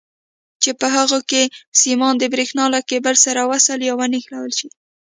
چې 0.63 0.71
په 0.79 0.87
هغو 0.95 1.19
کې 1.29 1.41
سیمان 1.81 2.13
د 2.19 2.23
برېښنا 2.33 2.65
له 2.73 2.79
کیبل 2.89 3.15
سره 3.25 3.41
وصل 3.51 3.79
یا 3.87 3.93
ونښلول 3.99 4.51
شي. 4.59 4.69